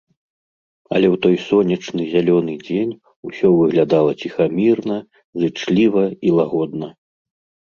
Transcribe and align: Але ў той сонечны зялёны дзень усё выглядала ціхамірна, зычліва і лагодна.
Але 0.93 1.07
ў 1.09 1.17
той 1.25 1.35
сонечны 1.49 2.03
зялёны 2.13 2.55
дзень 2.67 2.95
усё 3.27 3.47
выглядала 3.59 4.11
ціхамірна, 4.25 4.97
зычліва 5.45 6.03
і 6.17 6.29
лагодна. 6.41 6.87